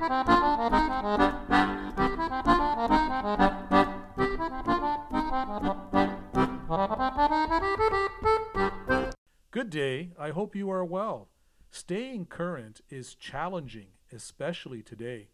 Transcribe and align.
Good 0.00 0.08
day. 9.68 10.12
I 10.18 10.30
hope 10.30 10.56
you 10.56 10.70
are 10.70 10.86
well. 10.86 11.28
Staying 11.70 12.26
current 12.26 12.80
is 12.88 13.14
challenging, 13.14 13.88
especially 14.10 14.82
today. 14.82 15.28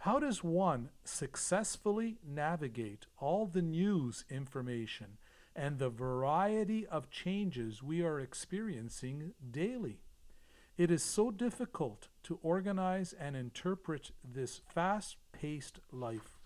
How 0.00 0.18
does 0.18 0.44
one 0.44 0.90
successfully 1.04 2.18
navigate 2.22 3.06
all 3.18 3.46
the 3.46 3.62
news 3.62 4.26
information 4.28 5.16
and 5.56 5.78
the 5.78 5.88
variety 5.88 6.86
of 6.86 7.08
changes 7.08 7.82
we 7.82 8.02
are 8.02 8.20
experiencing 8.20 9.32
daily? 9.50 10.00
It 10.76 10.90
is 10.90 11.04
so 11.04 11.30
difficult 11.30 12.08
to 12.24 12.40
organize 12.42 13.12
and 13.12 13.36
interpret 13.36 14.10
this 14.24 14.60
fast 14.74 15.16
paced 15.30 15.78
life. 15.92 16.40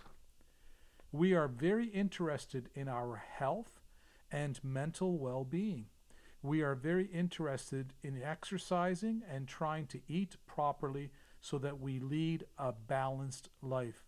We 1.10 1.32
are 1.32 1.48
very 1.48 1.86
interested 1.86 2.69
in 2.74 2.88
our 2.88 3.16
health 3.16 3.80
and 4.30 4.62
mental 4.62 5.16
well 5.16 5.45
being. 5.45 5.86
We 6.42 6.60
are 6.60 6.74
very 6.74 7.06
interested 7.06 7.95
in 8.02 8.22
exercising 8.22 9.22
and 9.27 9.48
trying 9.48 9.86
to 9.86 10.00
eat 10.09 10.36
properly 10.47 11.10
so 11.41 11.56
that 11.60 11.80
we 11.80 11.98
lead 11.98 12.45
a 12.58 12.72
balanced 12.72 13.48
life. 13.62 14.05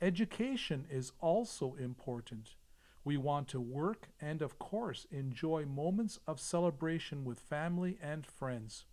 Education 0.00 0.86
is 0.88 1.10
also 1.18 1.74
important. 1.74 2.54
We 3.02 3.16
want 3.16 3.48
to 3.48 3.60
work 3.60 4.10
and, 4.20 4.42
of 4.42 4.60
course, 4.60 5.08
enjoy 5.10 5.64
moments 5.66 6.20
of 6.24 6.38
celebration 6.38 7.24
with 7.24 7.40
family 7.40 7.98
and 8.00 8.24
friends. 8.24 8.84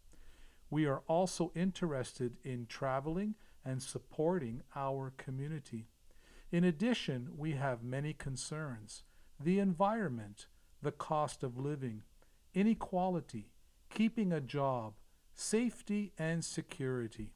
We 0.70 0.86
are 0.86 1.02
also 1.08 1.52
interested 1.56 2.38
in 2.44 2.66
traveling 2.68 3.36
and 3.64 3.82
supporting 3.82 4.64
our 4.76 5.14
community. 5.18 5.88
In 6.52 6.64
addition, 6.64 7.30
we 7.38 7.54
have 7.54 7.84
many 7.84 8.14
concerns 8.14 9.04
the 9.40 9.60
environment, 9.60 10.48
the 10.82 10.92
cost 10.92 11.44
of 11.44 11.58
living, 11.58 12.02
inequality, 12.54 13.52
keeping 13.90 14.34
a 14.34 14.42
job, 14.42 14.94
safety, 15.36 16.12
and 16.18 16.44
security. 16.44 17.34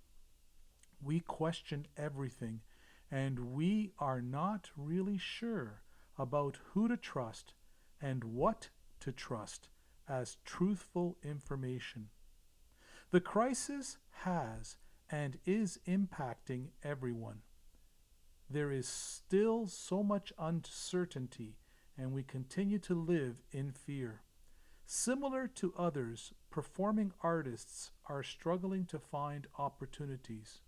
We 1.02 1.20
question 1.20 1.86
everything, 1.96 2.62
and 3.12 3.54
we 3.54 3.92
are 4.00 4.22
not 4.22 4.72
really 4.76 5.18
sure 5.18 5.84
about 6.18 6.58
who 6.74 6.88
to 6.88 6.98
trust 6.98 7.54
and 8.02 8.24
what 8.24 8.70
to 9.02 9.12
trust 9.12 9.70
as 10.08 10.38
truthful 10.44 11.18
information. 11.24 12.10
The 13.12 13.20
crisis 13.20 13.98
has 14.24 14.78
and 15.10 15.38
is 15.46 15.78
impacting 15.86 16.68
everyone. 16.82 17.40
There 18.50 18.72
is 18.72 18.88
still 18.88 19.68
so 19.68 20.02
much 20.02 20.32
uncertainty, 20.40 21.58
and 21.98 22.14
we 22.14 22.24
continue 22.24 22.80
to 22.80 22.96
live 22.96 23.44
in 23.52 23.74
fear. 23.74 24.22
Similar 24.86 25.48
to 25.56 25.74
others, 25.78 26.32
performing 26.50 27.12
artists 27.22 27.92
are 28.06 28.24
struggling 28.24 28.86
to 28.86 29.00
find 29.00 29.46
opportunities. 29.60 30.62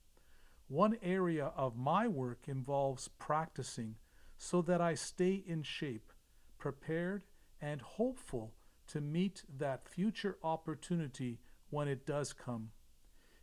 One 0.68 0.98
area 1.02 1.54
of 1.56 1.78
my 1.78 2.10
work 2.10 2.50
involves 2.50 3.08
practicing 3.08 3.96
so 4.38 4.62
that 4.64 4.82
I 4.82 4.96
stay 4.96 5.42
in 5.48 5.64
shape, 5.64 6.12
prepared, 6.58 7.24
and 7.62 7.82
hopeful 7.82 8.54
to 8.88 9.00
meet 9.00 9.44
that 9.58 9.88
future 9.88 10.38
opportunity 10.44 11.40
when 11.74 11.88
it 11.88 12.06
does 12.06 12.34
come. 12.34 12.70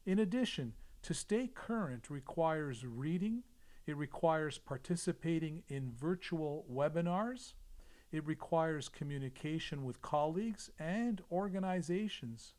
In 0.06 0.18
addition, 0.18 0.74
to 1.02 1.12
stay 1.12 1.48
current 1.48 2.08
requires 2.08 2.86
reading, 2.86 3.42
it 3.86 3.96
requires 3.96 4.56
participating 4.56 5.64
in 5.68 5.92
virtual 5.98 6.64
webinars, 6.72 7.54
it 8.12 8.26
requires 8.26 8.88
communication 8.88 9.84
with 9.84 10.02
colleagues 10.02 10.70
and 10.78 11.22
organizations. 11.30 12.54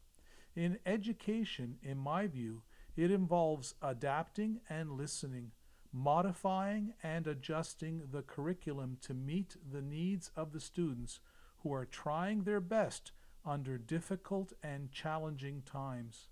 In 0.55 0.79
education, 0.85 1.77
in 1.81 1.97
my 1.97 2.27
view, 2.27 2.63
it 2.95 3.11
involves 3.11 3.75
adapting 3.81 4.59
and 4.69 4.91
listening, 4.91 5.51
modifying 5.93 6.93
and 7.03 7.27
adjusting 7.27 8.01
the 8.11 8.21
curriculum 8.21 8.97
to 9.01 9.13
meet 9.13 9.55
the 9.71 9.81
needs 9.81 10.31
of 10.35 10.51
the 10.51 10.59
students 10.59 11.19
who 11.63 11.73
are 11.73 11.85
trying 11.85 12.43
their 12.43 12.61
best 12.61 13.11
under 13.45 13.77
difficult 13.77 14.53
and 14.63 14.91
challenging 14.91 15.61
times. 15.63 16.29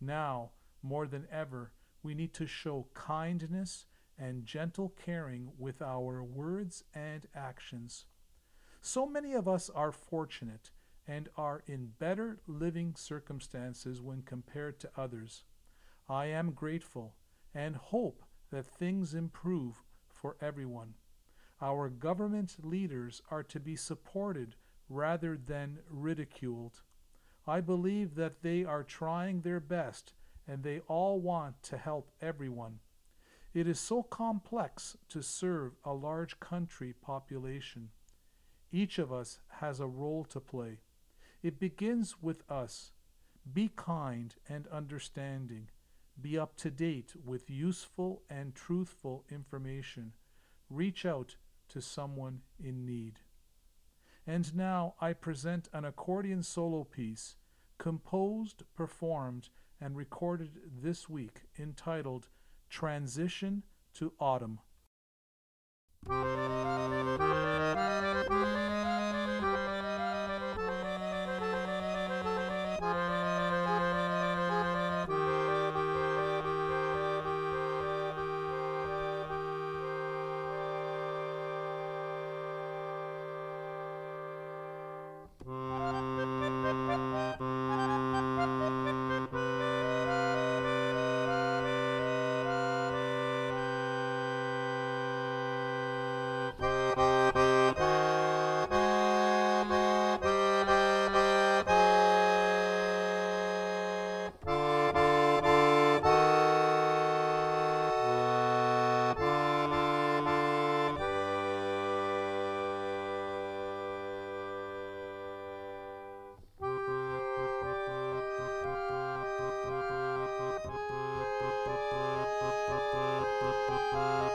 Now, 0.00 0.50
more 0.82 1.06
than 1.06 1.26
ever, 1.30 1.72
we 2.02 2.14
need 2.14 2.34
to 2.34 2.46
show 2.46 2.88
kindness 2.94 3.86
and 4.18 4.44
gentle 4.44 4.94
caring 5.04 5.50
with 5.58 5.80
our 5.80 6.22
words 6.22 6.84
and 6.94 7.26
actions. 7.34 8.06
So 8.80 9.06
many 9.06 9.32
of 9.34 9.46
us 9.46 9.70
are 9.70 9.92
fortunate 9.92 10.70
and 11.06 11.28
are 11.36 11.62
in 11.66 11.92
better 11.98 12.40
living 12.46 12.94
circumstances 12.96 14.00
when 14.00 14.22
compared 14.22 14.80
to 14.80 14.90
others. 14.96 15.44
I 16.08 16.26
am 16.26 16.52
grateful 16.52 17.16
and 17.54 17.76
hope 17.76 18.24
that 18.50 18.66
things 18.66 19.14
improve 19.14 19.82
for 20.08 20.36
everyone. 20.40 20.94
Our 21.60 21.88
government 21.88 22.56
leaders 22.62 23.22
are 23.30 23.44
to 23.44 23.60
be 23.60 23.76
supported 23.76 24.56
rather 24.92 25.36
than 25.36 25.78
ridiculed. 25.88 26.82
I 27.46 27.60
believe 27.60 28.14
that 28.16 28.42
they 28.42 28.64
are 28.64 28.82
trying 28.82 29.40
their 29.40 29.60
best 29.60 30.12
and 30.46 30.62
they 30.62 30.80
all 30.80 31.20
want 31.20 31.62
to 31.64 31.78
help 31.78 32.10
everyone. 32.20 32.80
It 33.54 33.66
is 33.66 33.80
so 33.80 34.02
complex 34.02 34.96
to 35.08 35.22
serve 35.22 35.72
a 35.84 35.92
large 35.92 36.38
country 36.40 36.94
population. 37.00 37.90
Each 38.70 38.98
of 38.98 39.12
us 39.12 39.38
has 39.60 39.80
a 39.80 39.86
role 39.86 40.24
to 40.24 40.40
play. 40.40 40.78
It 41.42 41.58
begins 41.58 42.16
with 42.22 42.42
us. 42.50 42.92
Be 43.52 43.70
kind 43.74 44.34
and 44.48 44.66
understanding. 44.68 45.68
Be 46.20 46.38
up 46.38 46.56
to 46.58 46.70
date 46.70 47.14
with 47.24 47.50
useful 47.50 48.22
and 48.30 48.54
truthful 48.54 49.24
information. 49.30 50.12
Reach 50.70 51.04
out 51.04 51.36
to 51.70 51.80
someone 51.80 52.40
in 52.62 52.86
need. 52.86 53.20
And 54.26 54.54
now 54.54 54.94
I 55.00 55.12
present 55.12 55.68
an 55.72 55.84
accordion 55.84 56.42
solo 56.42 56.84
piece 56.84 57.36
composed, 57.78 58.62
performed, 58.76 59.48
and 59.80 59.96
recorded 59.96 60.60
this 60.80 61.08
week 61.08 61.42
entitled 61.58 62.28
Transition 62.70 63.64
to 63.94 64.12
Autumn. 64.20 64.60